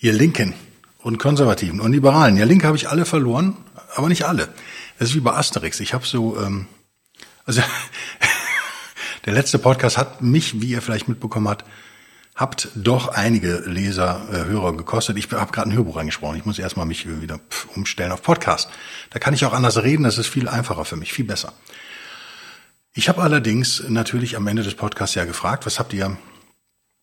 [0.00, 0.54] Ihr Linken
[0.98, 2.36] und Konservativen und Liberalen.
[2.36, 3.56] Ja, Linke habe ich alle verloren,
[3.96, 4.48] aber nicht alle.
[4.96, 5.80] Das ist wie bei Asterix.
[5.80, 6.66] Ich habe so, ähm,
[7.44, 7.62] also
[9.26, 11.64] der letzte Podcast hat mich, wie ihr vielleicht mitbekommen habt,
[12.36, 15.16] habt doch einige Leser, äh, Hörer gekostet.
[15.16, 16.36] Ich habe gerade ein Hörbuch eingesprochen.
[16.36, 17.40] Ich muss erstmal mich wieder
[17.74, 18.70] umstellen auf Podcast.
[19.10, 20.04] Da kann ich auch anders reden.
[20.04, 21.52] Das ist viel einfacher für mich, viel besser.
[22.92, 26.16] Ich habe allerdings natürlich am Ende des Podcasts ja gefragt, was habt ihr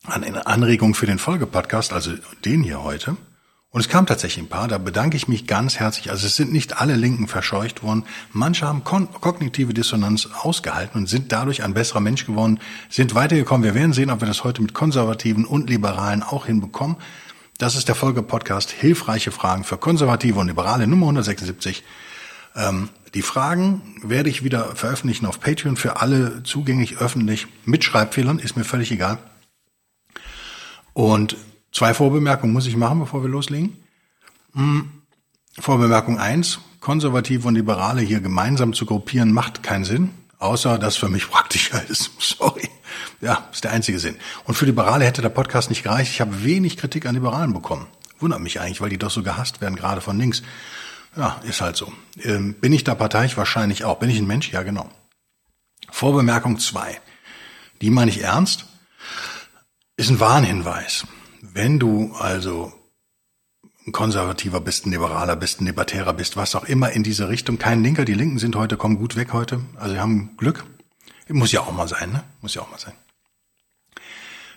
[0.08, 2.12] an eine Anregung für den Folgepodcast, also
[2.44, 3.18] den hier heute.
[3.76, 6.10] Und es kam tatsächlich ein paar, da bedanke ich mich ganz herzlich.
[6.10, 8.06] Also es sind nicht alle Linken verscheucht worden.
[8.32, 13.66] Manche haben kognitive Dissonanz ausgehalten und sind dadurch ein besserer Mensch geworden, sind weitergekommen.
[13.66, 16.96] Wir werden sehen, ob wir das heute mit Konservativen und Liberalen auch hinbekommen.
[17.58, 21.84] Das ist der Folgepodcast Hilfreiche Fragen für Konservative und Liberale Nummer 176.
[22.56, 28.40] Ähm, die Fragen werde ich wieder veröffentlichen auf Patreon für alle zugänglich öffentlich mit Schreibfehlern,
[28.40, 29.18] ist mir völlig egal.
[30.96, 31.36] Und
[31.74, 33.84] zwei Vorbemerkungen muss ich machen, bevor wir loslegen.
[34.54, 34.90] Hm,
[35.60, 41.10] Vorbemerkung eins: Konservative und Liberale hier gemeinsam zu gruppieren, macht keinen Sinn, außer dass für
[41.10, 42.12] mich praktischer ist.
[42.20, 42.70] Sorry.
[43.20, 44.16] Ja, ist der einzige Sinn.
[44.46, 46.12] Und für Liberale hätte der Podcast nicht gereicht.
[46.12, 47.88] Ich habe wenig Kritik an Liberalen bekommen.
[48.20, 50.44] Wundert mich eigentlich, weil die doch so gehasst werden, gerade von links.
[51.18, 51.92] Ja, ist halt so.
[52.22, 53.36] Ähm, bin ich da parteiisch?
[53.36, 54.00] Wahrscheinlich auch.
[54.00, 54.50] Bin ich ein Mensch?
[54.54, 54.90] Ja, genau.
[55.92, 57.02] Vorbemerkung zwei.
[57.82, 58.66] Die meine ich ernst
[59.98, 61.06] ist ein Warnhinweis.
[61.42, 62.74] Wenn du also
[63.86, 67.60] ein Konservativer bist, ein Liberaler bist, ein Libertärer bist, was auch immer in diese Richtung,
[67.60, 70.66] kein Linker, die Linken sind heute, kommen gut weg heute, also sie haben Glück.
[71.28, 72.24] Muss ja auch mal sein, ne?
[72.42, 72.94] Muss ja auch mal sein.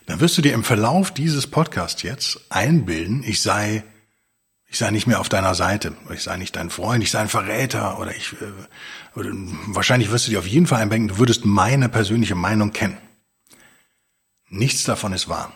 [0.07, 3.85] Dann wirst du dir im Verlauf dieses Podcasts jetzt einbilden, ich sei,
[4.67, 7.29] ich sei nicht mehr auf deiner Seite, ich sei nicht dein Freund, ich sei ein
[7.29, 9.31] Verräter oder ich, äh, oder
[9.67, 12.97] wahrscheinlich wirst du dir auf jeden Fall einbilden, du würdest meine persönliche Meinung kennen.
[14.51, 15.53] Nichts davon ist wahr.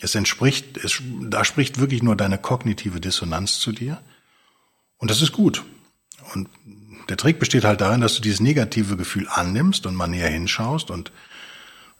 [0.00, 4.02] Es entspricht, es, da spricht wirklich nur deine kognitive Dissonanz zu dir.
[4.98, 5.64] Und das ist gut.
[6.34, 6.48] Und
[7.08, 10.90] der Trick besteht halt darin, dass du dieses negative Gefühl annimmst und mal näher hinschaust
[10.90, 11.12] und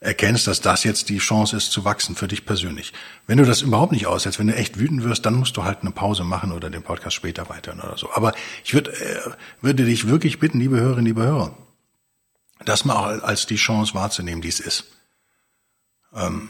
[0.01, 2.93] erkennst, dass das jetzt die Chance ist zu wachsen für dich persönlich.
[3.27, 5.81] Wenn du das überhaupt nicht aushältst, wenn du echt wütend wirst, dann musst du halt
[5.81, 8.13] eine Pause machen oder den Podcast später weiterhören oder so.
[8.13, 8.35] Aber
[8.65, 9.31] ich würde, äh,
[9.63, 11.57] würde dich wirklich bitten, liebe Hörerinnen, liebe Hörer,
[12.65, 14.85] das mal auch als die Chance wahrzunehmen, die es ist.
[16.15, 16.49] Ähm,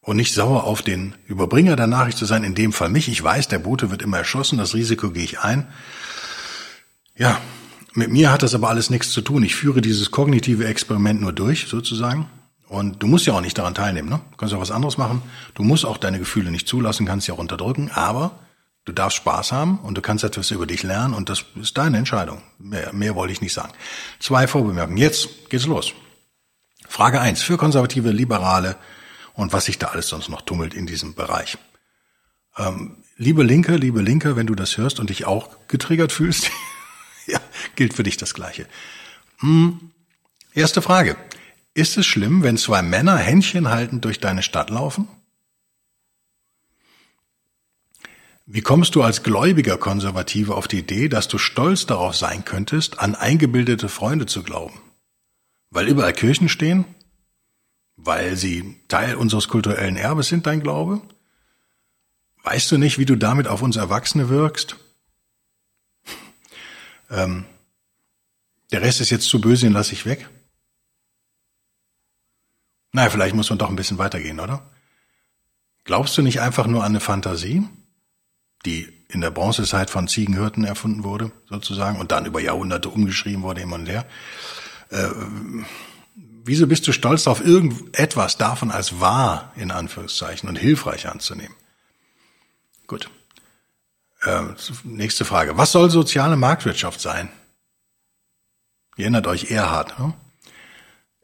[0.00, 3.08] und nicht sauer auf den Überbringer der Nachricht zu sein, in dem Fall mich.
[3.08, 5.66] Ich weiß, der Bote wird immer erschossen, das Risiko gehe ich ein.
[7.16, 7.40] Ja,
[7.94, 9.42] mit mir hat das aber alles nichts zu tun.
[9.44, 12.28] Ich führe dieses kognitive Experiment nur durch, sozusagen.
[12.68, 14.08] Und du musst ja auch nicht daran teilnehmen.
[14.08, 14.20] Ne?
[14.32, 15.22] Du kannst auch was anderes machen.
[15.54, 17.90] Du musst auch deine Gefühle nicht zulassen, kannst sie auch unterdrücken.
[17.94, 18.40] Aber
[18.84, 21.98] du darfst Spaß haben und du kannst etwas über dich lernen und das ist deine
[21.98, 22.42] Entscheidung.
[22.58, 23.72] Mehr, mehr wollte ich nicht sagen.
[24.18, 24.98] Zwei Vorbemerkungen.
[24.98, 25.94] Jetzt geht's los.
[26.94, 28.76] Frage eins Für konservative, liberale
[29.32, 31.58] und was sich da alles sonst noch tummelt in diesem Bereich.
[32.56, 36.52] Ähm, liebe Linke, liebe Linke, wenn du das hörst und dich auch getriggert fühlst,
[37.26, 37.40] ja,
[37.74, 38.68] gilt für dich das Gleiche.
[39.40, 39.90] Hm.
[40.52, 41.16] Erste Frage.
[41.74, 45.08] Ist es schlimm, wenn zwei Männer Händchen haltend durch deine Stadt laufen?
[48.46, 53.00] Wie kommst du als gläubiger Konservative auf die Idee, dass du stolz darauf sein könntest,
[53.00, 54.83] an eingebildete Freunde zu glauben?
[55.74, 56.84] Weil überall Kirchen stehen?
[57.96, 61.02] Weil sie Teil unseres kulturellen Erbes sind, dein Glaube?
[62.44, 64.76] Weißt du nicht, wie du damit auf uns Erwachsene wirkst?
[67.10, 67.44] ähm,
[68.70, 70.28] der Rest ist jetzt zu böse, den lasse ich weg.
[72.92, 74.70] Naja, vielleicht muss man doch ein bisschen weitergehen, oder?
[75.82, 77.68] Glaubst du nicht einfach nur an eine Fantasie,
[78.64, 83.62] die in der Bronzezeit von Ziegenhirten erfunden wurde, sozusagen, und dann über Jahrhunderte umgeschrieben wurde,
[83.62, 84.06] immer und her?
[84.94, 85.08] Äh,
[86.44, 91.54] wieso bist du stolz darauf, irgendetwas davon als wahr, in Anführungszeichen, und hilfreich anzunehmen?
[92.86, 93.10] Gut.
[94.22, 94.42] Äh,
[94.84, 95.58] nächste Frage.
[95.58, 97.28] Was soll soziale Marktwirtschaft sein?
[98.96, 99.98] Ihr erinnert euch Erhard.
[99.98, 100.14] Ne?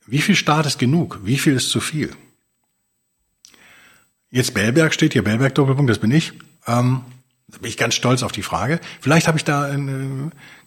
[0.07, 1.21] Wie viel Staat ist genug?
[1.23, 2.15] Wie viel ist zu viel?
[4.31, 6.33] Jetzt Bellberg steht hier, Bellberg Doppelpunkt, das bin ich.
[6.67, 7.05] Ähm,
[7.51, 8.81] da bin ich ganz stolz auf die Frage.
[9.01, 9.79] Vielleicht habe ich da, äh,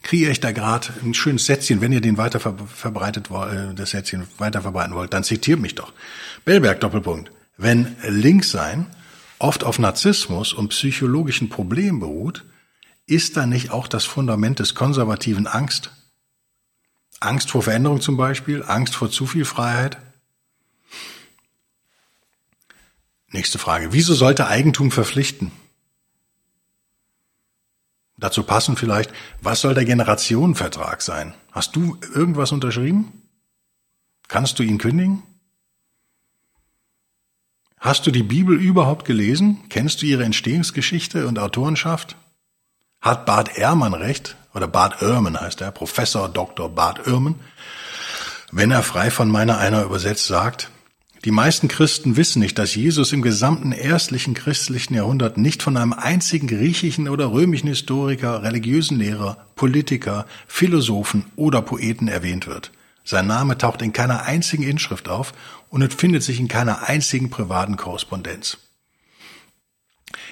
[0.02, 3.92] kriege ich da gerade ein schönes Sätzchen, wenn ihr den weiter ver verbreitet äh, das
[3.92, 5.94] Sätzchen weiter verbreiten wollt, dann zitiert mich doch.
[6.46, 7.32] Bellberg Doppelpunkt.
[7.58, 8.88] Wenn links sein
[9.40, 12.46] oft auf Narzissmus und psychologischen Problemen beruht,
[13.06, 15.92] ist da nicht auch das Fundament des konservativen Angst?
[17.20, 19.98] Angst vor Veränderung zum Beispiel, Angst vor zu viel Freiheit?
[23.30, 23.94] Nächste Frage.
[23.94, 25.52] Wieso sollte Eigentum verpflichten?
[28.24, 29.12] Dazu passen vielleicht,
[29.42, 31.34] was soll der Generationenvertrag sein?
[31.52, 33.22] Hast du irgendwas unterschrieben?
[34.30, 35.24] Kannst du ihn kündigen?
[37.78, 39.66] Hast du die Bibel überhaupt gelesen?
[39.68, 42.16] Kennst du ihre Entstehungsgeschichte und Autorenschaft?
[43.02, 46.70] Hat Bart Ehrmann recht, oder Bart Ehrman heißt er, Professor Dr.
[46.70, 47.42] Bart Ehrman,
[48.54, 50.72] wenn er frei von meiner einer übersetzt sagt,
[51.26, 55.94] die meisten Christen wissen nicht, dass Jesus im gesamten erstlichen christlichen Jahrhundert nicht von einem
[55.94, 62.72] einzigen griechischen oder römischen Historiker, religiösen Lehrer, Politiker, Philosophen oder Poeten erwähnt wird.
[63.06, 65.34] Sein Name taucht in keiner einzigen Inschrift auf
[65.70, 68.58] und findet sich in keiner einzigen privaten Korrespondenz.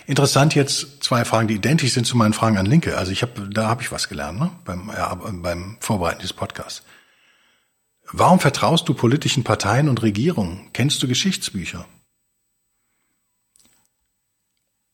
[0.07, 2.97] Interessant jetzt zwei Fragen, die identisch sind zu meinen Fragen an Linke.
[2.97, 4.51] Also ich habe, da habe ich was gelernt ne?
[4.65, 6.83] beim, ja, beim Vorbereiten dieses Podcasts.
[8.13, 10.69] Warum vertraust du politischen Parteien und Regierungen?
[10.73, 11.87] Kennst du Geschichtsbücher?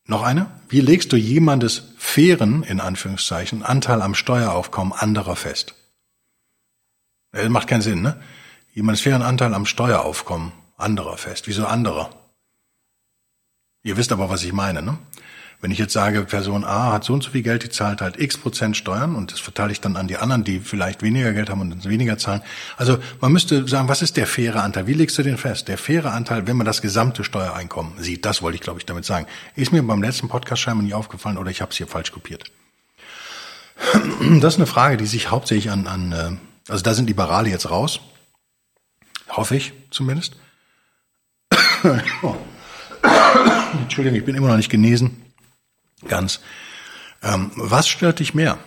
[0.06, 0.52] Noch eine?
[0.70, 5.76] Wie legst du jemandes fairen, in Anführungszeichen, Anteil am Steueraufkommen anderer fest?
[7.32, 8.22] Das macht keinen Sinn, ne?
[8.74, 11.48] Jemandes fairen Anteil am Steueraufkommen anderer fest.
[11.48, 12.10] Wieso anderer?
[13.84, 14.98] Ihr wisst aber, was ich meine, ne?
[15.60, 18.20] Wenn ich jetzt sage, Person A hat so und so viel Geld, die zahlt halt
[18.20, 21.50] x Prozent Steuern und das verteile ich dann an die anderen, die vielleicht weniger Geld
[21.50, 22.42] haben und weniger zahlen.
[22.78, 24.86] Also man müsste sagen, was ist der faire Anteil?
[24.86, 25.68] Wie legst du den fest?
[25.68, 29.04] Der faire Anteil, wenn man das gesamte Steuereinkommen sieht, das wollte ich, glaube ich, damit
[29.06, 29.26] sagen.
[29.56, 32.52] Ist mir beim letzten Podcast scheinbar nicht aufgefallen oder ich habe es hier falsch kopiert.
[34.40, 36.32] Das ist eine Frage, die sich hauptsächlich an, an äh,
[36.70, 38.00] also da sind Liberale jetzt raus.
[39.30, 40.36] Hoffe ich zumindest.
[43.82, 45.27] Entschuldigung, ich bin immer noch nicht genesen.
[46.06, 46.40] Ganz.
[47.24, 48.60] Ähm, was stört dich mehr?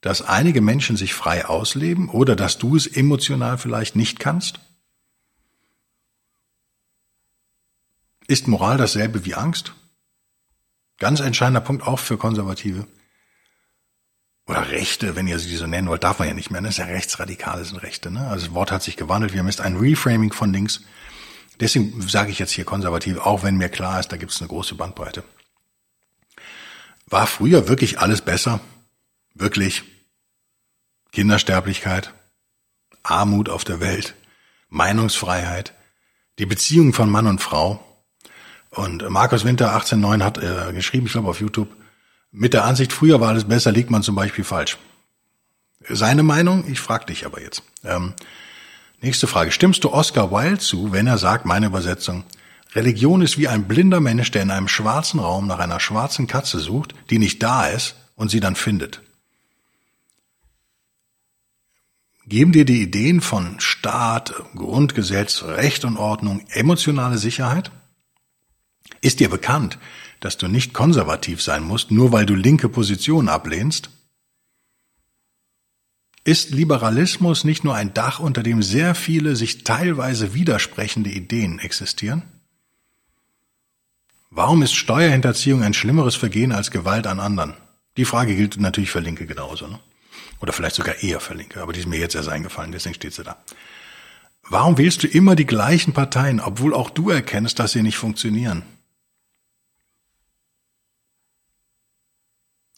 [0.00, 4.60] Dass einige Menschen sich frei ausleben oder dass du es emotional vielleicht nicht kannst?
[8.26, 9.74] Ist Moral dasselbe wie Angst?
[10.98, 12.86] Ganz entscheidender Punkt auch für Konservative.
[14.46, 16.60] Oder Rechte, wenn ihr sie so nennen wollt, darf man ja nicht mehr.
[16.60, 18.10] Das ist ja Rechtsradikale sind Rechte.
[18.10, 18.26] Ne?
[18.26, 19.32] Also das Wort hat sich gewandelt.
[19.32, 20.80] Wir haben jetzt ein Reframing von links.
[21.60, 24.48] Deswegen sage ich jetzt hier konservativ, auch wenn mir klar ist, da gibt es eine
[24.48, 25.22] große Bandbreite.
[27.12, 28.60] War früher wirklich alles besser?
[29.34, 29.82] Wirklich?
[31.12, 32.14] Kindersterblichkeit,
[33.02, 34.14] Armut auf der Welt,
[34.70, 35.74] Meinungsfreiheit,
[36.38, 37.84] die Beziehung von Mann und Frau.
[38.70, 41.68] Und Markus Winter 1809 hat äh, geschrieben, ich glaube auf YouTube,
[42.30, 44.78] mit der Ansicht, früher war alles besser, liegt man zum Beispiel falsch.
[45.86, 47.62] Seine Meinung, ich frage dich aber jetzt.
[47.84, 48.14] Ähm,
[49.02, 49.52] nächste Frage.
[49.52, 52.24] Stimmst du Oscar Wilde zu, wenn er sagt, meine Übersetzung,
[52.74, 56.58] Religion ist wie ein blinder Mensch, der in einem schwarzen Raum nach einer schwarzen Katze
[56.58, 59.02] sucht, die nicht da ist und sie dann findet.
[62.26, 67.70] Geben dir die Ideen von Staat, Grundgesetz, Recht und Ordnung emotionale Sicherheit?
[69.00, 69.78] Ist dir bekannt,
[70.20, 73.90] dass du nicht konservativ sein musst, nur weil du linke Positionen ablehnst?
[76.24, 82.22] Ist Liberalismus nicht nur ein Dach, unter dem sehr viele sich teilweise widersprechende Ideen existieren?
[84.34, 87.52] Warum ist Steuerhinterziehung ein schlimmeres Vergehen als Gewalt an anderen?
[87.98, 89.66] Die Frage gilt natürlich für Linke genauso.
[89.66, 89.78] Ne?
[90.40, 93.12] Oder vielleicht sogar eher für Linke, aber die ist mir jetzt erst eingefallen, deswegen steht
[93.12, 93.36] sie da.
[94.48, 98.62] Warum wählst du immer die gleichen Parteien, obwohl auch du erkennst, dass sie nicht funktionieren?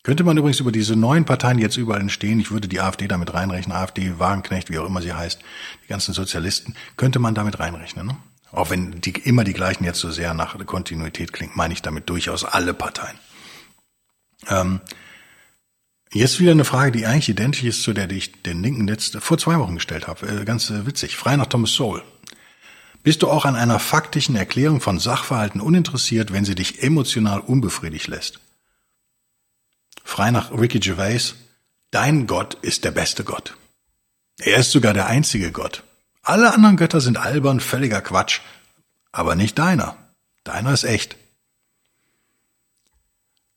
[0.02, 3.32] Könnte man übrigens über diese neuen Parteien, jetzt überall entstehen, ich würde die AfD damit
[3.32, 5.40] reinrechnen, AfD, Wagenknecht, wie auch immer sie heißt,
[5.84, 8.08] die ganzen Sozialisten, könnte man damit reinrechnen.
[8.08, 8.16] Ne?
[8.56, 12.08] Auch wenn die immer die gleichen jetzt so sehr nach Kontinuität klingt, meine ich damit
[12.08, 13.18] durchaus alle Parteien.
[14.49, 14.80] Ähm,
[16.12, 19.20] jetzt wieder eine Frage, die eigentlich identisch ist zu der, die ich den Linken letzte,
[19.20, 20.26] vor zwei Wochen gestellt habe.
[20.26, 21.16] Äh, ganz äh, witzig.
[21.16, 22.02] Frei nach Thomas Sowell.
[23.02, 28.06] Bist du auch an einer faktischen Erklärung von Sachverhalten uninteressiert, wenn sie dich emotional unbefriedigt
[28.06, 28.40] lässt?
[30.02, 31.34] Frei nach Ricky Gervais.
[31.90, 33.56] Dein Gott ist der beste Gott.
[34.38, 35.84] Er ist sogar der einzige Gott.
[36.25, 38.40] Alle anderen Götter sind albern, völliger Quatsch,
[39.12, 39.97] aber nicht deiner.
[40.43, 41.16] Deiner ist echt.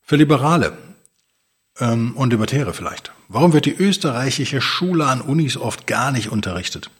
[0.01, 0.77] Für Liberale
[1.79, 3.13] ähm, und Libertäre vielleicht.
[3.29, 6.91] Warum wird die österreichische Schule an Unis oft gar nicht unterrichtet?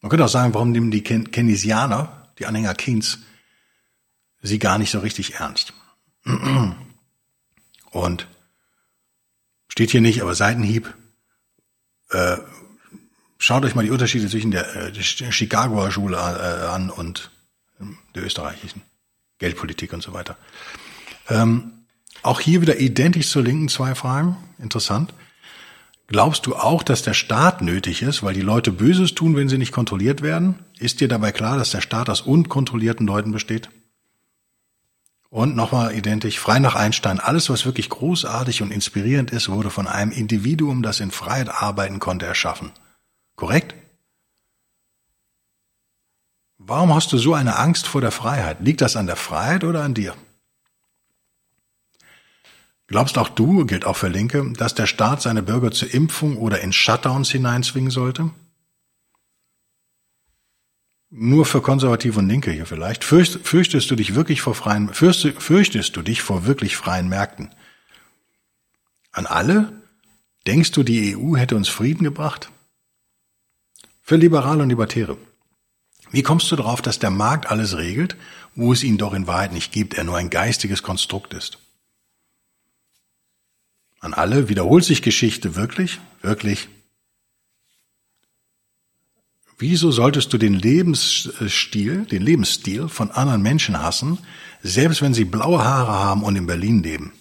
[0.00, 3.18] Man könnte auch sagen, warum nehmen die Keynesianer, die Anhänger Keynes,
[4.40, 5.74] sie gar nicht so richtig ernst.
[7.90, 8.26] Und
[9.68, 10.94] steht hier nicht, aber Seitenhieb,
[12.10, 12.38] äh,
[13.42, 17.32] Schaut euch mal die Unterschiede zwischen der, äh, der Chicagoer Schule äh, an und
[17.80, 18.82] ähm, der österreichischen.
[19.40, 20.36] Geldpolitik und so weiter.
[21.28, 21.72] Ähm,
[22.22, 24.36] auch hier wieder identisch zur Linken zwei Fragen.
[24.60, 25.12] Interessant.
[26.06, 29.58] Glaubst du auch, dass der Staat nötig ist, weil die Leute Böses tun, wenn sie
[29.58, 30.60] nicht kontrolliert werden?
[30.78, 33.70] Ist dir dabei klar, dass der Staat aus unkontrollierten Leuten besteht?
[35.30, 39.88] Und nochmal identisch, frei nach Einstein, alles, was wirklich großartig und inspirierend ist, wurde von
[39.88, 42.70] einem Individuum, das in Freiheit arbeiten konnte, erschaffen.
[43.36, 43.74] Korrekt?
[46.58, 48.60] Warum hast du so eine Angst vor der Freiheit?
[48.60, 50.14] Liegt das an der Freiheit oder an dir?
[52.86, 56.60] Glaubst auch du, gilt auch für Linke, dass der Staat seine Bürger zur Impfung oder
[56.60, 58.30] in Shutdowns hineinzwingen sollte?
[61.08, 63.02] Nur für Konservative und Linke hier vielleicht.
[63.02, 67.50] Fürcht, fürchtest du dich wirklich vor freien, fürcht, fürchtest du dich vor wirklich freien Märkten?
[69.10, 69.82] An alle?
[70.46, 72.51] Denkst du, die EU hätte uns Frieden gebracht?
[74.02, 75.16] Für Liberale und Libertäre.
[76.10, 78.16] Wie kommst du darauf, dass der Markt alles regelt,
[78.54, 81.58] wo es ihn doch in Wahrheit nicht gibt, er nur ein geistiges Konstrukt ist?
[84.00, 86.00] An alle, wiederholt sich Geschichte wirklich?
[86.20, 86.68] Wirklich?
[89.56, 94.18] Wieso solltest du den Lebensstil, den Lebensstil von anderen Menschen hassen,
[94.60, 97.12] selbst wenn sie blaue Haare haben und in Berlin leben?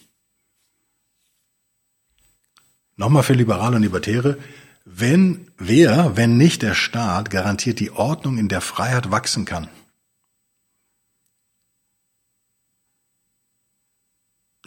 [2.96, 4.40] Nochmal für Liberale und Libertäre.
[4.84, 9.70] Wenn, wer, wenn nicht der Staat, garantiert die Ordnung, in der Freiheit wachsen kann?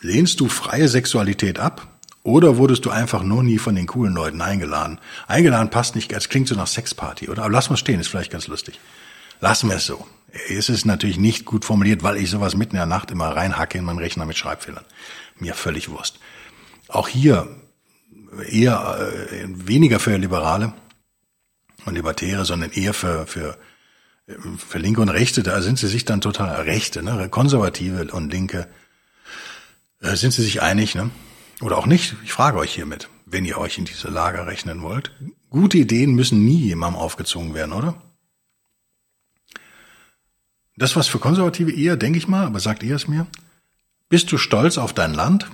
[0.00, 1.88] Lehnst du freie Sexualität ab?
[2.22, 4.98] Oder wurdest du einfach nur nie von den coolen Leuten eingeladen?
[5.26, 7.42] Eingeladen passt nicht, es klingt so nach Sexparty, oder?
[7.42, 8.80] Aber lass mal stehen, ist vielleicht ganz lustig.
[9.40, 10.06] Lassen wir es so.
[10.48, 13.78] Es ist natürlich nicht gut formuliert, weil ich sowas mitten in der Nacht immer reinhacke
[13.78, 14.84] in meinen Rechner mit Schreibfehlern.
[15.38, 16.18] Mir völlig Wurst.
[16.88, 17.48] Auch hier
[18.48, 20.72] eher äh, weniger für Liberale
[21.84, 23.58] und Libertäre, sondern eher für, für,
[24.56, 25.42] für Linke und Rechte.
[25.42, 27.28] Da sind sie sich dann total Rechte, ne?
[27.28, 28.68] Konservative und Linke.
[30.00, 31.10] Äh, sind sie sich einig, ne?
[31.60, 32.16] Oder auch nicht.
[32.24, 35.12] Ich frage euch hiermit, wenn ihr euch in diese Lager rechnen wollt.
[35.50, 38.02] Gute Ideen müssen nie jemandem aufgezogen werden, oder?
[40.76, 43.26] Das was für Konservative eher, denke ich mal, aber sagt ihr es mir?
[44.08, 45.48] Bist du stolz auf dein Land?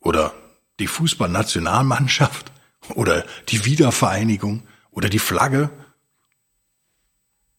[0.00, 0.34] Oder
[0.78, 2.52] die Fußballnationalmannschaft?
[2.94, 4.62] Oder die Wiedervereinigung?
[4.90, 5.70] Oder die Flagge?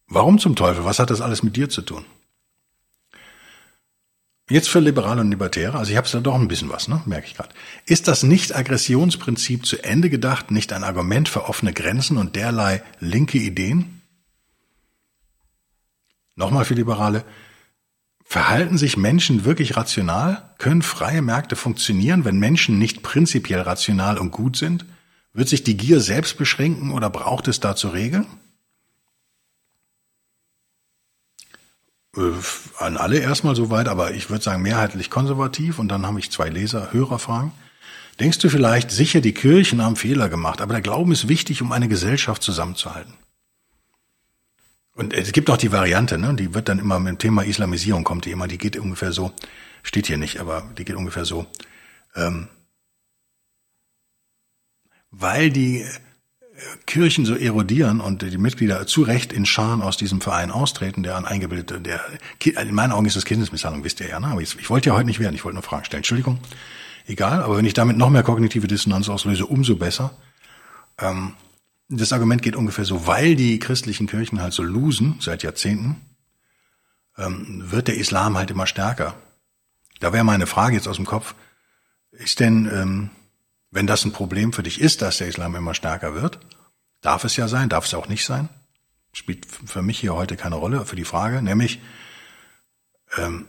[0.07, 0.85] Warum zum Teufel?
[0.85, 2.05] Was hat das alles mit dir zu tun?
[4.49, 7.01] Jetzt für Liberale und Libertäre, also ich habe da doch ein bisschen was, ne?
[7.05, 7.53] merke ich gerade.
[7.85, 13.39] Ist das Nicht-Aggressionsprinzip zu Ende gedacht nicht ein Argument für offene Grenzen und derlei linke
[13.39, 14.01] Ideen?
[16.35, 17.25] Nochmal für Liberale.
[18.29, 20.53] Verhalten sich Menschen wirklich rational?
[20.57, 24.83] Können freie Märkte funktionieren, wenn Menschen nicht prinzipiell rational und gut sind?
[25.31, 28.27] Wird sich die Gier selbst beschränken oder braucht es dazu Regeln?
[32.17, 32.33] Äh,
[32.79, 36.49] an alle erstmal soweit, aber ich würde sagen mehrheitlich konservativ und dann habe ich zwei
[36.49, 37.53] Leser, Hörerfragen.
[38.19, 41.71] Denkst du vielleicht, sicher die Kirchen haben Fehler gemacht, aber der Glauben ist wichtig, um
[41.71, 43.13] eine Gesellschaft zusammenzuhalten.
[44.97, 48.03] Und es gibt auch die Variante, ne, die wird dann immer mit dem Thema Islamisierung
[48.03, 49.31] kommt die immer, die geht ungefähr so,
[49.83, 51.45] steht hier nicht, aber die geht ungefähr so.
[52.15, 52.47] Ähm,
[55.11, 55.85] weil die
[56.87, 61.15] Kirchen so erodieren und die Mitglieder zu Recht in Scharen aus diesem Verein austreten, der
[61.15, 62.01] an eingebildete, der,
[62.43, 64.27] in meinen Augen ist das Kindesmisshandlung, wisst ihr ja, ne?
[64.27, 65.99] Aber ich, ich wollte ja heute nicht werden, ich wollte nur Fragen stellen.
[65.99, 66.39] Entschuldigung.
[67.05, 70.17] Egal, aber wenn ich damit noch mehr kognitive Dissonanz auslöse, umso besser.
[70.99, 71.33] Ähm,
[71.89, 76.01] das Argument geht ungefähr so, weil die christlichen Kirchen halt so losen seit Jahrzehnten,
[77.17, 79.15] ähm, wird der Islam halt immer stärker.
[79.99, 81.33] Da wäre meine Frage jetzt aus dem Kopf,
[82.11, 83.09] ist denn, ähm,
[83.71, 86.39] wenn das ein Problem für dich ist, dass der Islam immer stärker wird,
[87.01, 88.49] darf es ja sein, darf es auch nicht sein,
[89.13, 91.79] spielt für mich hier heute keine Rolle für die Frage, nämlich,
[93.17, 93.47] ähm,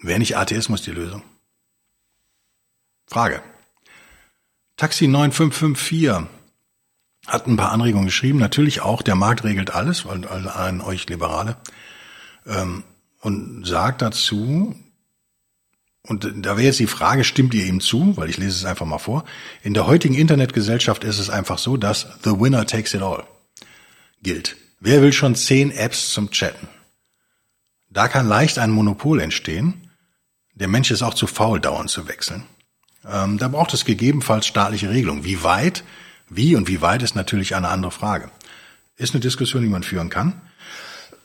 [0.00, 1.22] wäre nicht Atheismus die Lösung?
[3.06, 3.42] Frage.
[4.76, 6.37] Taxi 9554
[7.28, 8.38] hat ein paar Anregungen geschrieben.
[8.38, 11.56] Natürlich auch, der Markt regelt alles, weil an euch Liberale.
[12.46, 12.84] Ähm,
[13.20, 14.74] und sagt dazu,
[16.02, 18.16] und da wäre jetzt die Frage, stimmt ihr ihm zu?
[18.16, 19.24] Weil ich lese es einfach mal vor.
[19.62, 23.24] In der heutigen Internetgesellschaft ist es einfach so, dass the winner takes it all
[24.22, 24.56] gilt.
[24.80, 26.68] Wer will schon zehn Apps zum Chatten?
[27.90, 29.90] Da kann leicht ein Monopol entstehen.
[30.54, 32.44] Der Mensch ist auch zu faul, dauernd zu wechseln.
[33.06, 35.24] Ähm, da braucht es gegebenenfalls staatliche Regelung.
[35.24, 35.84] Wie weit,
[36.30, 38.30] wie und wie weit ist natürlich eine andere Frage.
[38.96, 40.40] Ist eine Diskussion, die man führen kann.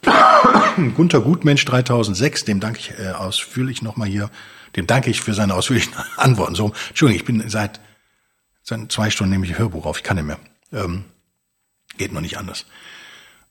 [0.95, 4.29] Gunter Gutmensch 3006, dem danke ich äh, ausführlich nochmal hier
[4.75, 6.55] dem danke ich für seine ausführlichen Antworten.
[6.55, 7.79] So, Entschuldigung, ich bin seit,
[8.62, 10.39] seit zwei Stunden nehme ich Hörbuch auf, ich kann nicht mehr.
[10.72, 11.05] Ähm,
[11.98, 12.65] geht noch nicht anders.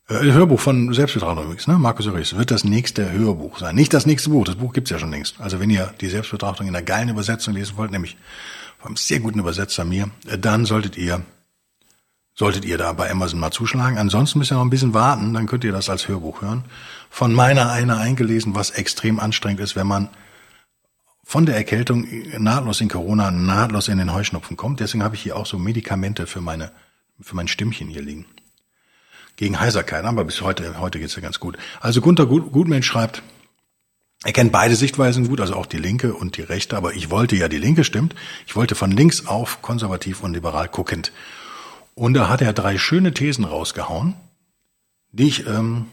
[0.09, 1.79] Äh, Hörbuch von Selbstbetrachtung übrigens, ne?
[1.79, 3.75] Markus Aurelius, wird das nächste Hörbuch sein.
[3.75, 5.41] Nicht das nächste Buch, das Buch gibt's ja schon längst.
[5.41, 8.17] Also wenn ihr die Selbstbetrachtung in einer geilen Übersetzung lesen wollt, nämlich
[8.79, 11.25] vom sehr guten Übersetzer mir, äh, dann solltet ihr
[12.35, 13.99] solltet ihr da bei Amazon mal zuschlagen.
[13.99, 16.65] Ansonsten müsst ihr noch ein bisschen warten, dann könnt ihr das als Hörbuch hören.
[17.11, 20.09] Von meiner einer eingelesen, was extrem anstrengend ist, wenn man
[21.25, 22.07] von der Erkältung
[22.39, 24.81] nahtlos in Corona, nahtlos in den Heuschnupfen kommt.
[24.81, 26.73] Deswegen habe ich hier auch so Medikamente für meine,
[27.21, 28.27] für mein Stimmchen hier liegen.
[29.37, 31.57] Gegen Heiserkeit, aber bis heute, heute geht's ja ganz gut.
[31.81, 33.23] Also Gunther Gutmensch schreibt,
[34.25, 37.35] er kennt beide Sichtweisen gut, also auch die linke und die rechte, aber ich wollte
[37.35, 38.15] ja, die linke stimmt,
[38.47, 41.13] ich wollte von links auf konservativ und liberal guckend.
[41.95, 44.15] Und da hat er drei schöne Thesen rausgehauen,
[45.11, 45.87] die ich ähm,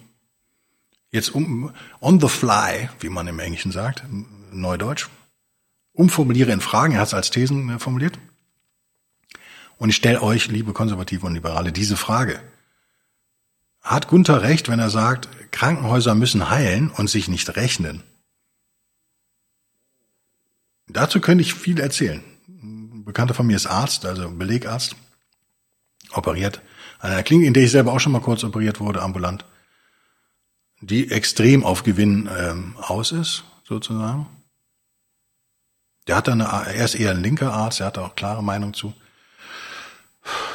[1.12, 4.03] jetzt um, on the fly, wie man im Englischen sagt,
[4.51, 5.10] Neudeutsch,
[5.94, 6.94] umformuliere in Fragen.
[6.94, 8.18] Er hat es als Thesen äh, formuliert.
[9.77, 12.41] Und ich stelle euch, liebe Konservative und Liberale, diese Frage.
[13.82, 18.03] Hat Gunther recht, wenn er sagt, Krankenhäuser müssen heilen und sich nicht rechnen?
[20.88, 22.24] Dazu könnte ich viel erzählen.
[22.48, 24.96] Ein Bekannter von mir ist Arzt, also Belegarzt,
[26.13, 26.62] operiert
[27.00, 29.46] an einer Klinik, in der ich selber auch schon mal kurz operiert wurde, ambulant,
[30.82, 34.28] die extrem auf Gewinn ähm, aus ist, sozusagen.
[36.08, 38.74] Der hat dann eine, er ist eher ein linker Arzt, er hat auch klare Meinung
[38.74, 38.94] zu.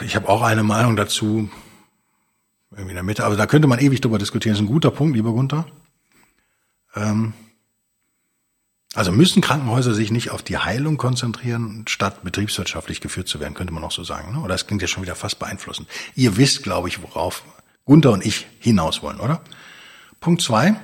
[0.00, 1.50] Ich habe auch eine Meinung dazu,
[2.70, 4.54] irgendwie in der Mitte, aber da könnte man ewig drüber diskutieren.
[4.54, 5.66] Das ist ein guter Punkt, lieber Gunther.
[6.94, 7.32] Ähm,
[8.94, 13.74] also müssen Krankenhäuser sich nicht auf die Heilung konzentrieren, statt betriebswirtschaftlich geführt zu werden, könnte
[13.74, 14.32] man auch so sagen.
[14.32, 14.40] Ne?
[14.40, 15.88] Oder das klingt ja schon wieder fast beeinflussend.
[16.14, 17.42] Ihr wisst, glaube ich, worauf
[17.84, 19.40] Gunther und ich hinaus wollen, oder?
[20.20, 20.76] Punkt zwei.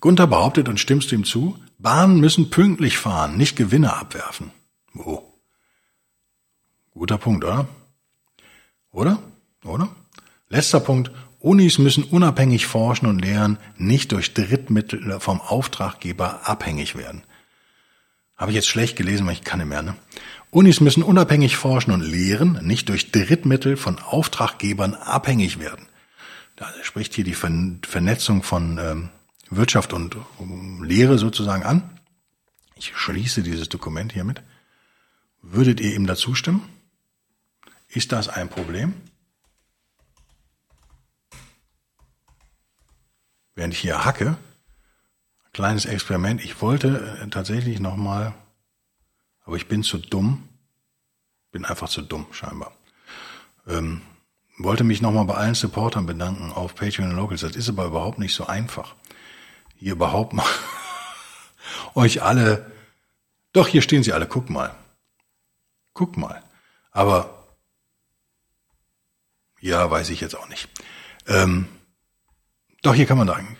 [0.00, 4.50] Gunther behauptet und stimmst du ihm zu, Bahnen müssen pünktlich fahren, nicht Gewinne abwerfen.
[4.94, 5.22] Oh.
[6.92, 7.68] Guter Punkt, oder?
[8.90, 9.22] Oder?
[9.64, 9.88] Oder?
[10.48, 11.10] Letzter Punkt.
[11.46, 17.22] Unis müssen unabhängig forschen und lehren, nicht durch Drittmittel vom Auftraggeber abhängig werden.
[18.36, 19.94] Habe ich jetzt schlecht gelesen, weil ich kann nicht mehr, ne?
[20.50, 25.86] Unis müssen unabhängig forschen und lehren, nicht durch Drittmittel von Auftraggebern abhängig werden.
[26.56, 29.10] Da spricht hier die Vernetzung von ähm,
[29.48, 30.16] Wirtschaft und
[30.82, 32.00] Lehre sozusagen an.
[32.74, 34.42] Ich schließe dieses Dokument hiermit.
[35.42, 36.62] Würdet ihr ihm dazu stimmen?
[37.86, 38.94] Ist das ein Problem?
[43.56, 44.36] Während ich hier hacke,
[45.52, 46.44] kleines Experiment.
[46.44, 48.34] Ich wollte äh, tatsächlich nochmal,
[49.44, 50.48] aber ich bin zu dumm,
[51.50, 52.72] bin einfach zu dumm scheinbar.
[53.66, 54.02] Ähm,
[54.58, 57.40] wollte mich nochmal bei allen Supportern bedanken auf Patreon und Locals.
[57.40, 58.94] Das ist aber überhaupt nicht so einfach.
[59.76, 60.46] Hier überhaupt mal
[61.94, 62.70] euch alle,
[63.52, 64.74] doch hier stehen sie alle, guck mal.
[65.94, 66.42] Guck mal.
[66.92, 67.46] Aber
[69.60, 70.68] ja, weiß ich jetzt auch nicht.
[71.26, 71.66] Ähm,
[72.82, 73.56] doch, hier kann man sagen.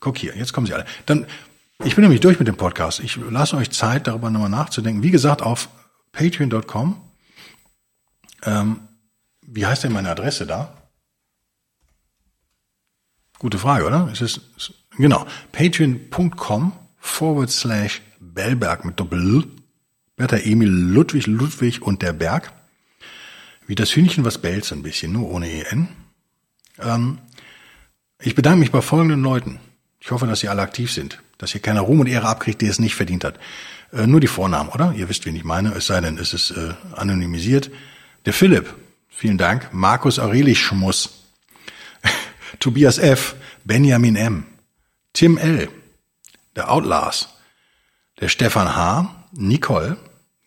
[0.00, 0.86] Guck hier, jetzt kommen sie alle.
[1.06, 1.26] Dann,
[1.84, 3.00] ich bin nämlich durch mit dem Podcast.
[3.00, 5.02] Ich lasse euch Zeit, darüber nochmal nachzudenken.
[5.02, 5.68] Wie gesagt, auf
[6.12, 7.00] patreon.com.
[8.42, 8.80] Ähm,
[9.42, 10.74] wie heißt denn meine Adresse da?
[13.38, 14.08] Gute Frage, oder?
[14.12, 14.40] Es ist,
[14.96, 19.44] genau, patreon.com forward slash Bellberg mit Doppel
[20.16, 22.52] Bertha Emil Ludwig Ludwig und der Berg.
[23.66, 25.88] Wie das Hühnchen, was bellt so ein bisschen, nur ohne EN.
[26.78, 27.18] Ähm,
[28.26, 29.60] ich bedanke mich bei folgenden Leuten.
[30.00, 32.70] Ich hoffe, dass ihr alle aktiv sind, dass hier keiner Ruhm und Ehre abkriegt, der
[32.70, 33.38] es nicht verdient hat.
[33.92, 34.92] Äh, nur die Vornamen, oder?
[34.96, 37.70] Ihr wisst, wen ich meine, es sei denn, es ist äh, anonymisiert.
[38.24, 38.74] Der Philipp,
[39.08, 39.68] vielen Dank.
[39.72, 41.22] Markus Aurelius Schmuss.
[42.58, 44.46] Tobias F., Benjamin M.,
[45.12, 45.68] Tim L.,
[46.56, 47.28] der Outlaws,
[48.20, 49.98] der Stefan H., Nicole,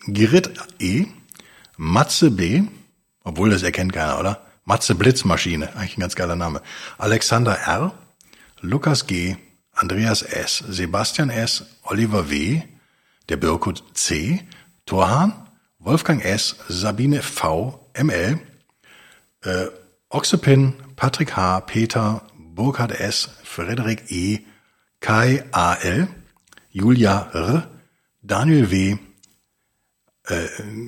[0.05, 1.05] Gerrit E.,
[1.77, 2.63] Matze B.,
[3.23, 4.48] obwohl das erkennt keiner, oder?
[4.69, 6.61] Matze Blitzmaschine, eigentlich ein ganz geiler Name.
[6.99, 7.91] Alexander R.,
[8.61, 9.35] Lukas G.,
[9.73, 12.61] Andreas S., Sebastian S., Oliver W.,
[13.29, 14.47] der Birko C.,
[14.85, 15.33] Torhan,
[15.79, 18.39] Wolfgang S., Sabine V., ML,
[19.41, 19.65] äh,
[20.09, 24.41] Oxepin, Patrick H., Peter, Burkhard S., Frederik E.,
[24.99, 26.09] Kai A.L.,
[26.69, 27.67] Julia R.,
[28.21, 28.99] Daniel W.,
[30.29, 30.47] äh,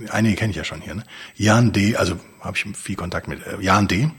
[0.09, 1.03] einige kenne ich ja schon hier, ne?
[1.35, 4.09] Jan D., also habe ich viel Kontakt mit, äh, Jan D.,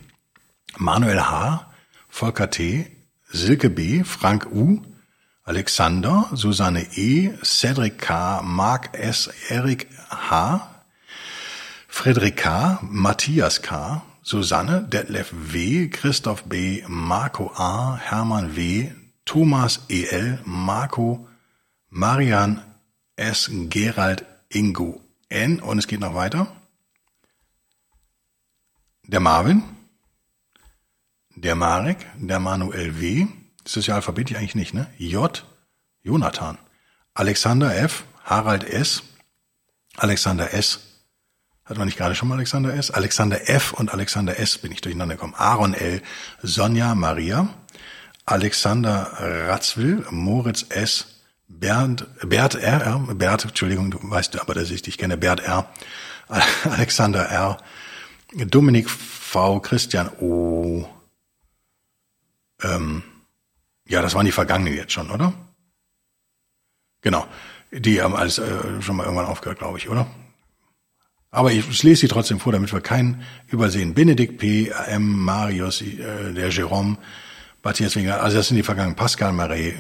[0.77, 1.73] Manuel H.,
[2.09, 2.87] Volker T.,
[3.29, 4.83] Silke B., Frank U.,
[5.45, 10.69] Alexander, Susanne E., Cedric K., Mark S., Erik H.,
[11.89, 18.91] Friedrich K., Matthias K., Susanne, Detlef W., Christoph B., Marco A., Hermann W.,
[19.25, 21.27] Thomas E.L., Marco,
[21.91, 22.63] Marian
[23.17, 25.02] S., Gerald Ingo
[25.33, 25.61] N.
[25.61, 26.55] Und es geht noch weiter.
[29.05, 29.64] Der Marvin,
[31.35, 33.27] der Marek, der Manuel W.
[33.64, 34.92] Das ist ja alphabetisch eigentlich nicht, ne?
[34.97, 35.45] J.
[36.03, 36.59] Jonathan.
[37.14, 38.05] Alexander F.
[38.25, 39.03] Harald S.
[39.97, 40.81] Alexander S.
[41.64, 42.90] Hat man nicht gerade schon mal Alexander S?
[42.90, 43.73] Alexander F.
[43.73, 44.59] und Alexander S.
[44.59, 45.35] bin ich durcheinander gekommen.
[45.37, 46.03] Aaron L.
[46.42, 47.49] Sonja Maria.
[48.25, 50.07] Alexander Ratzwill.
[50.11, 51.22] Moritz S.
[51.61, 52.99] Bernd, Bert R.
[53.15, 55.17] Bert, Entschuldigung, du weißt aber, dass ich dich kenne.
[55.17, 55.69] Bert R.
[56.65, 57.59] Alexander R.
[58.35, 59.61] Dominik V.
[59.61, 60.88] Christian O.
[62.62, 63.03] Ähm,
[63.87, 65.33] ja, das waren die vergangenen jetzt schon, oder?
[67.03, 67.27] Genau.
[67.71, 70.07] Die haben alles äh, schon mal irgendwann aufgehört, glaube ich, oder?
[71.31, 73.95] Aber ich, lese sie trotzdem vor, damit wir keinen übersehen.
[73.95, 76.99] Benedikt P., M., Marius, äh, der Jerome,
[77.62, 78.97] Matthias Winger, also das sind die vergangenen.
[78.97, 79.75] Pascal Marais.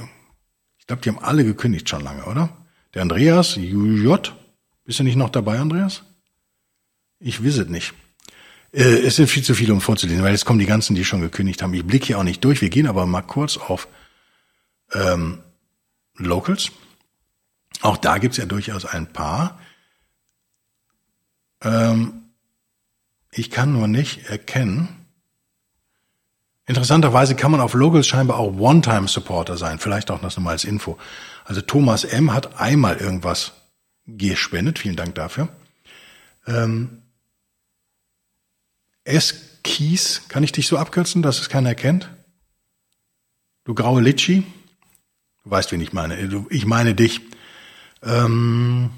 [0.82, 2.56] Ich glaube, die haben alle gekündigt schon lange, oder?
[2.92, 4.34] Der Andreas, J.
[4.84, 6.02] Bist du nicht noch dabei, Andreas?
[7.20, 7.94] Ich weiß es nicht.
[8.72, 11.20] Äh, es sind viel zu viele, um vorzulesen, weil jetzt kommen die ganzen, die schon
[11.20, 11.72] gekündigt haben.
[11.72, 12.60] Ich blicke hier auch nicht durch.
[12.62, 13.86] Wir gehen aber mal kurz auf
[14.92, 15.38] ähm,
[16.16, 16.72] Locals.
[17.80, 19.60] Auch da gibt's ja durchaus ein paar.
[21.62, 22.24] Ähm,
[23.30, 25.01] ich kann nur nicht erkennen.
[26.72, 29.78] Interessanterweise kann man auf Locals scheinbar auch One-Time-Supporter sein.
[29.78, 30.96] Vielleicht auch das nochmal als Info.
[31.44, 32.32] Also Thomas M.
[32.32, 33.52] hat einmal irgendwas
[34.06, 34.78] gespendet.
[34.78, 35.48] Vielen Dank dafür.
[36.46, 37.02] Ähm,
[39.04, 39.34] S.
[39.62, 42.08] Kies, kann ich dich so abkürzen, dass es keiner erkennt?
[43.64, 44.42] Du graue Litschi?
[45.44, 46.18] Du weißt, wen ich meine.
[46.48, 47.20] Ich meine dich.
[48.02, 48.88] Ähm,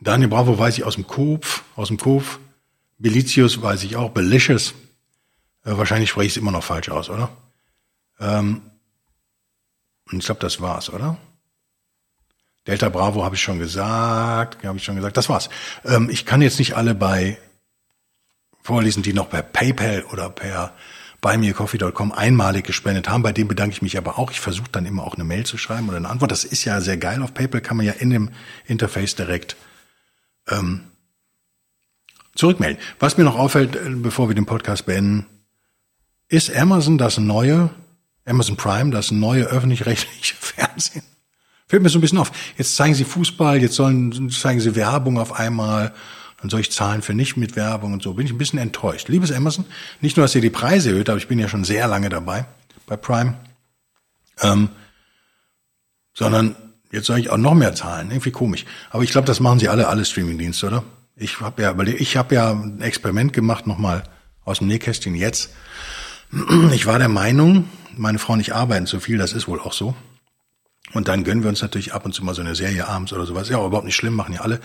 [0.00, 2.38] Daniel Bravo weiß ich aus dem Kopf, aus dem Kopf.
[3.00, 4.10] Belitius weiß ich auch.
[4.10, 4.74] Belicious.
[5.64, 7.30] Äh, wahrscheinlich spreche ich es immer noch falsch aus, oder?
[8.20, 8.62] Ähm,
[10.12, 11.16] ich glaube, das war's, oder?
[12.66, 15.16] Delta Bravo habe ich schon gesagt, habe ich schon gesagt.
[15.16, 15.48] Das war's.
[15.84, 17.38] Ähm, ich kann jetzt nicht alle bei
[18.62, 20.74] vorlesen, die noch per PayPal oder per
[21.22, 23.22] buymeacoffee.com einmalig gespendet haben.
[23.22, 24.30] Bei dem bedanke ich mich aber auch.
[24.30, 26.32] Ich versuche dann immer auch eine Mail zu schreiben oder eine Antwort.
[26.32, 27.22] Das ist ja sehr geil.
[27.22, 28.30] Auf PayPal kann man ja in dem
[28.66, 29.56] Interface direkt
[30.48, 30.89] ähm,
[32.40, 32.82] zurückmelden.
[32.98, 35.26] Was mir noch auffällt, äh, bevor wir den Podcast beenden,
[36.28, 37.70] ist Amazon das neue,
[38.24, 41.02] Amazon Prime, das neue öffentlich-rechtliche Fernsehen.
[41.68, 42.32] Fällt mir so ein bisschen auf.
[42.56, 45.94] Jetzt zeigen sie Fußball, jetzt sollen, zeigen sie Werbung auf einmal
[46.40, 48.14] dann soll ich zahlen für nicht mit Werbung und so.
[48.14, 49.08] Bin ich ein bisschen enttäuscht.
[49.08, 49.66] Liebes Amazon,
[50.00, 52.46] nicht nur, dass ihr die Preise erhöht, aber ich bin ja schon sehr lange dabei
[52.86, 53.36] bei Prime,
[54.40, 54.70] ähm,
[56.14, 56.56] sondern
[56.90, 58.10] jetzt soll ich auch noch mehr zahlen.
[58.10, 58.64] Irgendwie komisch.
[58.90, 60.82] Aber ich glaube, das machen sie alle, alle Streamingdienste, oder?
[61.20, 64.04] Ich habe ja, ich habe ja ein Experiment gemacht, nochmal
[64.42, 65.50] aus dem Nähkästchen jetzt.
[66.72, 69.72] Ich war der Meinung, meine Frau und ich arbeiten zu viel, das ist wohl auch
[69.72, 69.94] so.
[70.92, 73.26] Und dann gönnen wir uns natürlich ab und zu mal so eine Serie abends oder
[73.26, 73.48] sowas.
[73.48, 74.60] Ja, überhaupt nicht schlimm, machen ja alle.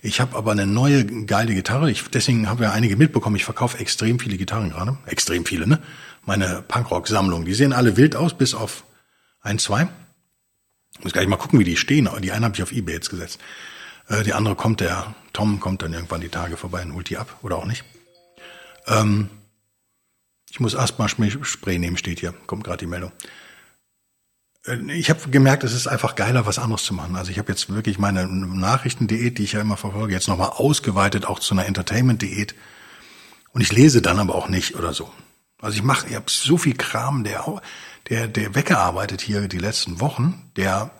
[0.00, 1.90] Ich habe aber eine neue geile Gitarre.
[1.90, 3.36] Ich, deswegen haben wir einige mitbekommen.
[3.36, 4.96] Ich verkaufe extrem viele Gitarren gerade.
[5.06, 5.78] Extrem viele, ne?
[6.24, 7.44] Meine Punkrock-Sammlung.
[7.44, 8.84] Die sehen alle wild aus, bis auf
[9.40, 9.86] ein, zwei.
[10.94, 12.08] Ich muss gleich mal gucken, wie die stehen.
[12.22, 13.38] Die eine habe ich auf Ebay jetzt gesetzt.
[14.12, 17.18] Äh, die andere kommt, der Tom kommt dann irgendwann die Tage vorbei und holt die
[17.18, 17.38] ab.
[17.42, 17.84] Oder auch nicht.
[18.86, 19.30] Ähm,
[20.50, 22.34] ich muss Asthma-Spray nehmen, steht hier.
[22.46, 23.12] Kommt gerade die Meldung.
[24.66, 27.16] Äh, ich habe gemerkt, es ist einfach geiler, was anderes zu machen.
[27.16, 31.24] Also ich habe jetzt wirklich meine Nachrichtendiät, die ich ja immer verfolge, jetzt nochmal ausgeweitet,
[31.24, 32.54] auch zu einer Entertainment-Diät.
[33.52, 35.10] Und ich lese dann aber auch nicht oder so.
[35.60, 37.62] Also ich mache, ich habe so viel Kram, der,
[38.10, 40.90] der, der weggearbeitet hier die letzten Wochen, der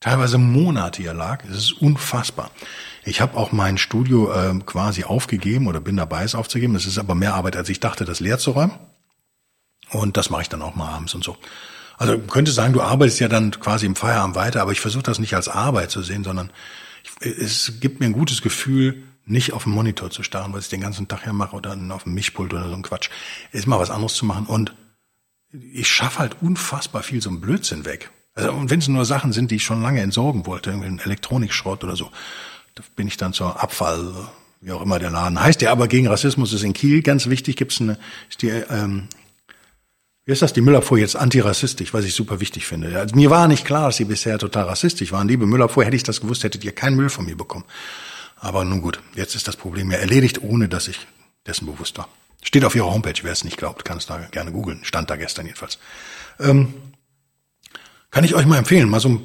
[0.00, 1.44] teilweise Monate hier lag.
[1.44, 2.50] Es ist unfassbar.
[3.04, 6.74] Ich habe auch mein Studio äh, quasi aufgegeben oder bin dabei, es aufzugeben.
[6.74, 8.78] Es ist aber mehr Arbeit, als ich dachte, das leer zu räumen.
[9.90, 11.36] Und das mache ich dann auch mal abends und so.
[11.98, 15.18] Also könnte sagen, du arbeitest ja dann quasi im Feierabend weiter, aber ich versuche das
[15.18, 16.50] nicht als Arbeit zu sehen, sondern
[17.02, 20.70] ich, es gibt mir ein gutes Gefühl, nicht auf dem Monitor zu starren, was ich
[20.70, 23.10] den ganzen Tag ja mache oder auf dem Mischpult oder so ein Quatsch.
[23.52, 24.74] Ist mal was anderes zu machen und
[25.50, 28.10] ich schaffe halt unfassbar viel so ein Blödsinn weg.
[28.36, 30.98] Also, und wenn es nur Sachen sind, die ich schon lange entsorgen wollte, irgendwie ein
[31.00, 32.10] Elektronikschrott oder so,
[32.76, 34.14] da bin ich dann zur Abfall,
[34.60, 35.60] wie auch immer der Laden heißt.
[35.60, 39.08] Der aber gegen Rassismus ist in Kiel ganz wichtig, gibt's eine, ist die ähm,
[40.26, 42.98] wie ist das, die Müllabfuhr jetzt antirassistisch, was ich super wichtig finde.
[42.98, 45.28] Also mir war nicht klar, dass sie bisher total rassistisch waren.
[45.28, 47.64] Liebe Müllabfuhr, hätte ich das gewusst, hättet ihr keinen Müll von mir bekommen.
[48.34, 50.98] Aber nun gut, jetzt ist das Problem ja erledigt, ohne dass ich
[51.46, 52.08] dessen bewusst war.
[52.42, 54.80] Steht auf ihrer Homepage, wer es nicht glaubt, kann es da gerne googeln.
[54.82, 55.78] Stand da gestern jedenfalls.
[56.40, 56.74] Ähm,
[58.16, 58.88] kann ich euch mal empfehlen.
[58.88, 59.20] Mal so,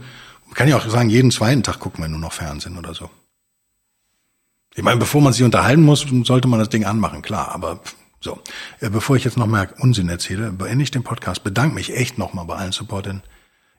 [0.54, 3.10] kann ich auch sagen, jeden zweiten Tag gucken wir nur noch Fernsehen oder so.
[4.75, 7.54] Ich meine, bevor man sich unterhalten muss, sollte man das Ding anmachen, klar.
[7.54, 7.80] Aber
[8.19, 8.41] so,
[8.82, 11.41] äh, bevor ich jetzt noch mehr Unsinn erzähle, beende ich den Podcast.
[11.45, 13.23] Bedanke mich echt nochmal bei allen Supportern.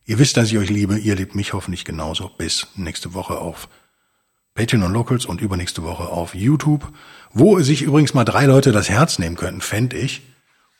[0.06, 0.96] Ihr wisst, dass ich euch liebe.
[0.96, 2.30] Ihr liebt mich hoffentlich genauso.
[2.30, 3.68] Bis nächste Woche auf
[4.54, 6.90] Patreon und Locals und übernächste Woche auf YouTube,
[7.34, 10.22] wo sich übrigens mal drei Leute das Herz nehmen könnten, fände ich,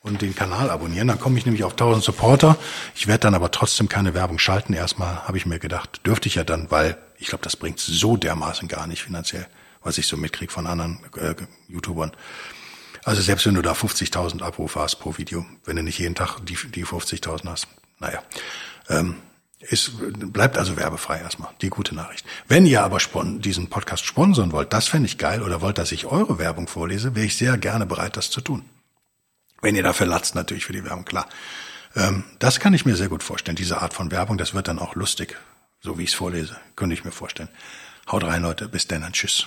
[0.03, 1.09] und den Kanal abonnieren.
[1.09, 2.57] Dann komme ich nämlich auf 1000 Supporter.
[2.95, 4.73] Ich werde dann aber trotzdem keine Werbung schalten.
[4.73, 8.17] Erstmal habe ich mir gedacht, dürfte ich ja dann, weil ich glaube, das bringt so
[8.17, 9.47] dermaßen gar nicht finanziell,
[9.83, 11.35] was ich so mitkriege von anderen äh,
[11.69, 12.12] YouTubern.
[13.05, 16.38] Also selbst wenn du da 50.000 Abrufe hast pro Video, wenn du nicht jeden Tag
[16.47, 17.67] die, die 50.000 hast,
[17.99, 18.23] naja,
[18.88, 19.17] ähm,
[19.61, 19.93] ist,
[20.33, 21.51] bleibt also werbefrei erstmal.
[21.61, 22.27] Die gute Nachricht.
[22.49, 22.99] Wenn ihr aber
[23.38, 27.15] diesen Podcast sponsern wollt, das fände ich geil, oder wollt, dass ich eure Werbung vorlese,
[27.15, 28.65] wäre ich sehr gerne bereit, das zu tun.
[29.62, 31.29] Wenn ihr dafür latzt, natürlich für die Werbung, klar.
[31.94, 34.37] Ähm, das kann ich mir sehr gut vorstellen, diese Art von Werbung.
[34.37, 35.38] Das wird dann auch lustig,
[35.81, 36.57] so wie ich es vorlese.
[36.77, 37.48] Könnte ich mir vorstellen.
[38.11, 38.68] Haut rein, Leute.
[38.68, 39.11] Bis dann.
[39.12, 39.46] Tschüss.